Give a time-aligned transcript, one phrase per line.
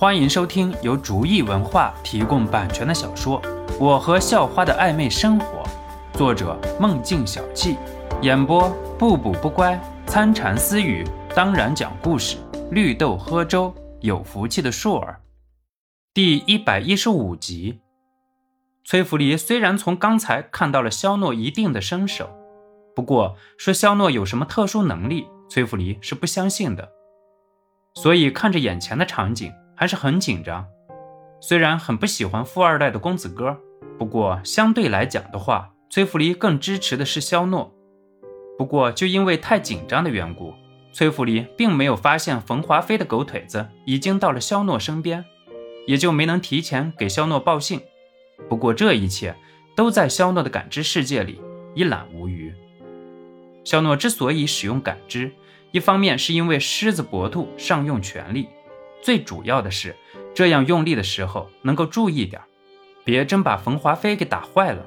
[0.00, 3.42] 欢迎收听由竹意文化提供版权的小说
[3.80, 5.64] 《我和校花的暧昧生活》，
[6.16, 7.76] 作者梦境小憩，
[8.22, 9.76] 演播不补不乖、
[10.06, 12.36] 参禅私语，当然讲故事，
[12.70, 15.20] 绿豆喝粥，有福气的硕儿。
[16.14, 17.80] 第一百一十五集，
[18.84, 22.30] 崔福离虽然从刚才看到了肖诺一定的身手，
[22.94, 26.88] 不过说肖诺有什么特殊能力，崔福离是不相信的。
[27.96, 29.52] 所以看着眼前的场景。
[29.78, 30.66] 还是很紧张，
[31.40, 33.56] 虽然很不喜欢富二代的公子哥，
[33.96, 37.72] 不过相对来讲的话，崔福离更支持的是肖诺。
[38.58, 40.52] 不过就因为太紧张的缘故，
[40.92, 45.24] 崔福离并没有发现冯华飞的狗腿子已经到了肖诺身边，
[45.86, 47.80] 也就没能提前给肖诺报信。
[48.48, 49.36] 不过这一切
[49.76, 51.40] 都在肖诺的感知世界里
[51.76, 52.52] 一览无余。
[53.62, 55.30] 肖诺之所以使用感知，
[55.70, 58.48] 一方面是因为狮子搏兔尚用全力。
[59.00, 59.94] 最主要的是，
[60.34, 62.40] 这样用力的时候能够注意点，
[63.04, 64.84] 别真把冯华飞给打坏了。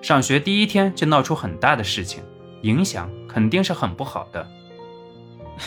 [0.00, 2.22] 上学第一天就闹出很大的事情，
[2.62, 4.46] 影响肯定是很不好的。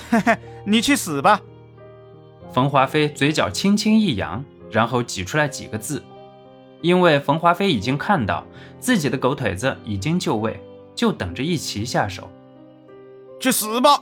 [0.10, 1.40] 嘿嘿，你去死吧！
[2.52, 6.04] 冯华飞嘴角轻轻一扬，然后挤出来几个字。
[6.82, 8.46] 因为冯华飞已经看到
[8.80, 10.60] 自己的狗腿子已经就位，
[10.94, 12.30] 就等着一齐下手。
[13.40, 14.02] 去死吧！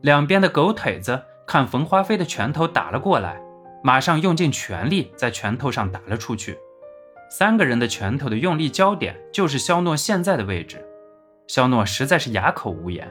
[0.00, 1.22] 两边的狗腿子。
[1.52, 3.38] 看冯花飞的拳头打了过来，
[3.82, 6.58] 马上用尽全力在拳头上打了出去。
[7.28, 10.82] 三个人的拳头的用力焦点就是肖诺现在的位置。
[11.48, 13.06] 肖诺实在是哑口无言。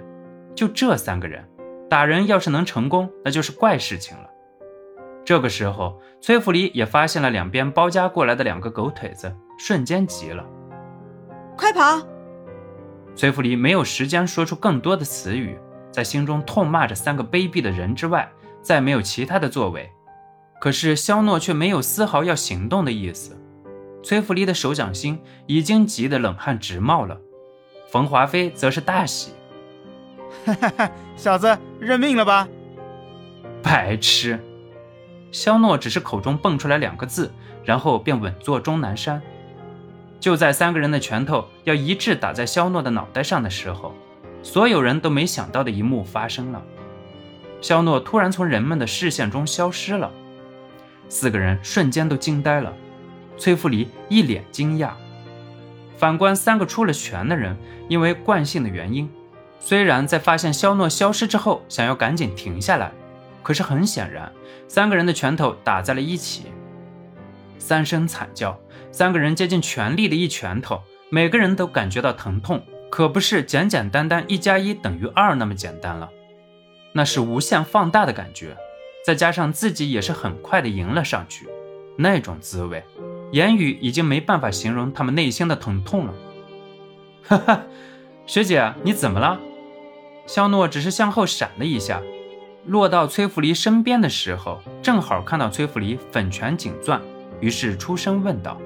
[0.56, 1.48] 就这三个人
[1.88, 4.28] 打人，要是能成功，那就是怪事情了。
[5.24, 10.44] 这个时候，崔福离也发现了两边包夹过来的两个狗腿子，瞬间急了
[11.56, 12.02] ：“快跑！”
[13.16, 15.60] 崔福离没有时间说出更多的词语。
[15.92, 19.92] 在心中痛骂着三个卑鄙的人之外，再没有其他的作为。
[20.60, 23.38] 可是肖诺却没有丝毫要行动的意思。
[24.04, 27.20] 崔福利的手掌心已经急得冷汗直冒了。
[27.90, 29.32] 冯华飞则是大喜
[30.46, 32.48] ：“哈哈哈，小子认命了吧？”
[33.62, 34.40] 白痴！
[35.32, 37.32] 肖诺只是口中蹦出来两个字，
[37.64, 39.22] 然后便稳坐终南山。
[40.20, 43.94] 就在三个人的拳头要一致打在肖诺的脑袋上的时候。
[44.44, 46.62] 所有人都没想到的一幕发生了，
[47.62, 50.12] 肖诺突然从人们的视线中消失了，
[51.10, 52.74] 四个人瞬间都惊呆了。
[53.38, 54.92] 崔福离一脸惊讶。
[55.98, 57.56] 反观三个出了拳的人，
[57.88, 59.10] 因为惯性的原因，
[59.60, 62.92] 虽然在发现肖诺消失之后想要赶紧停下来，
[63.44, 64.32] 可是很显然，
[64.68, 66.46] 三个人的拳头打在了一起。
[67.60, 68.60] 三声惨叫，
[68.92, 72.62] 三个人接近全力的一拳头，每个人都感觉到疼痛。
[72.92, 76.10] 可不是简简单单一加一等于二那么简单了，
[76.94, 78.58] 那是无限放大的感觉，
[79.06, 81.48] 再加上自己也是很快的迎了上去，
[81.98, 82.84] 那种滋味，
[83.32, 86.14] 言语已经没办法形容他们内心的疼痛了。
[87.24, 87.64] 哈哈，
[88.26, 89.40] 学姐你怎么了？
[90.28, 92.02] 肖诺只是向后闪了一下，
[92.66, 97.02] 落到崔福离身边的时候，正好看到崔福离粉拳紧攥，
[97.40, 98.60] 于是出声问道：“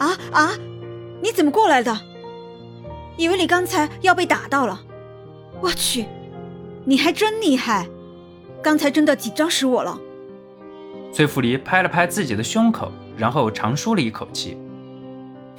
[0.00, 0.50] 啊啊，
[1.22, 1.94] 你怎么过来的？”
[3.16, 4.80] 以为你刚才要被打到了，
[5.60, 6.06] 我去，
[6.84, 7.86] 你还真厉害，
[8.62, 9.98] 刚才真的紧张死我了。
[11.12, 14.56] 崔福离拍了拍自己的胸口，然后长舒了一口气。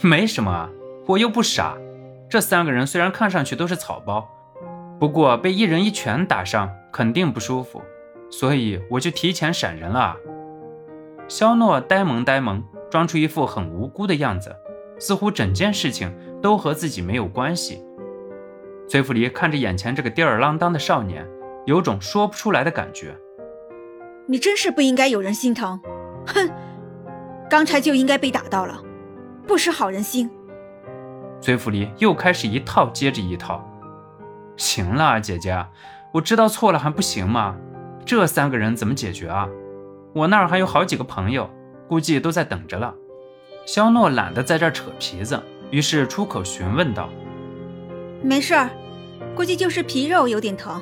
[0.01, 0.69] 没什么啊，
[1.05, 1.77] 我又不傻。
[2.29, 4.27] 这三个人虽然看上去都是草包，
[4.99, 7.81] 不过被一人一拳打伤肯定不舒服，
[8.31, 10.15] 所以我就提前闪人了。
[11.27, 14.55] 肖诺呆萌呆萌，装出一副很无辜的样子，
[14.97, 16.11] 似乎整件事情。
[16.41, 17.83] 都和自己没有关系。
[18.87, 21.25] 崔福离看着眼前这个吊儿郎当的少年，
[21.65, 23.15] 有种说不出来的感觉。
[24.27, 25.79] 你真是不应该有人心疼，
[26.27, 26.49] 哼！
[27.49, 28.81] 刚才就应该被打到了，
[29.47, 30.29] 不识好人心。
[31.41, 33.65] 崔福离又开始一套接着一套。
[34.57, 35.65] 行了，姐姐，
[36.13, 37.57] 我知道错了还不行吗？
[38.05, 39.47] 这三个人怎么解决啊？
[40.13, 41.49] 我那儿还有好几个朋友，
[41.87, 42.93] 估计都在等着了。
[43.65, 45.41] 肖诺懒得在这扯皮子。
[45.71, 47.09] 于是出口询问道
[48.21, 48.69] ：“没事儿，
[49.33, 50.79] 估计就是皮肉有点疼。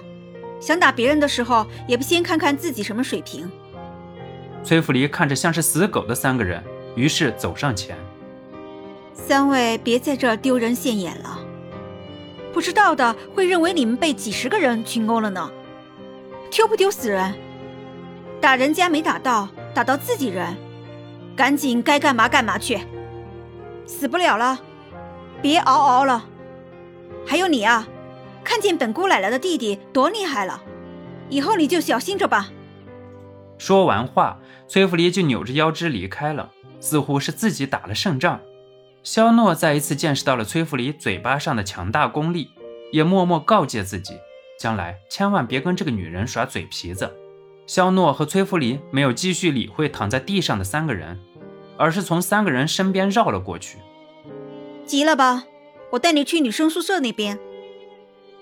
[0.59, 3.49] 想打别人的时候，也不先看看自己什么水平。”
[4.63, 6.61] 崔福离看着像是死狗的三个人，
[6.95, 7.95] 于是走上前
[9.13, 11.39] ：“三位别在这丢人现眼了，
[12.51, 15.49] 不知道的会认为你们被几十个人群殴了呢。
[16.51, 17.33] 丢不丢死人？
[18.41, 20.57] 打人家没打到，打到自己人，
[21.35, 22.79] 赶紧该干嘛干嘛去。
[23.85, 24.59] 死不了了。”
[25.41, 26.25] 别嗷嗷了，
[27.25, 27.87] 还有你啊！
[28.43, 30.61] 看见本姑奶奶的弟弟多厉害了，
[31.29, 32.49] 以后你就小心着吧。
[33.57, 36.49] 说完话，崔福离就扭着腰肢离开了，
[36.79, 38.39] 似乎是自己打了胜仗。
[39.03, 42.49] 肖诺再一次见识到了崔福离嘴巴上的强大功力，
[42.91, 44.17] 也默默告诫自己，
[44.59, 47.13] 将来千万别跟这个女人耍嘴皮子。
[47.65, 51.19] 肖诺和崔福离没有继续理会躺在地上的三个人，
[51.77, 53.77] 而是从三个人身边绕了过去。
[54.89, 55.43] 急了吧？
[55.91, 57.37] 我带你去女生宿舍那边。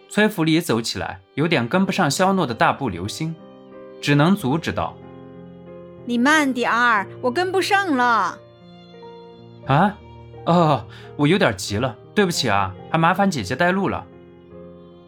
[0.07, 3.35] 崔福里走起来有点跟不上肖诺的大步流星，
[3.99, 4.95] 只能阻止道
[6.07, 8.39] ：“你慢点儿，我跟不上了。”
[9.67, 9.97] 啊，
[10.45, 10.85] 哦，
[11.17, 14.05] 我有点急了，对不起啊，还麻烦姐姐带路了。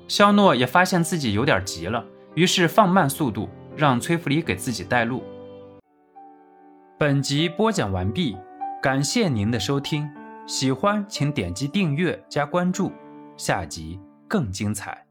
[0.09, 2.03] 肖诺也发现自己有点急了，
[2.35, 3.47] 于是放慢速度，
[3.77, 5.23] 让崔福里给自己带路。
[6.97, 8.35] 本集播讲完毕，
[8.81, 10.09] 感谢您的收听，
[10.49, 12.91] 喜欢请点击订阅加关注，
[13.37, 13.99] 下集。
[14.27, 15.08] 更精彩。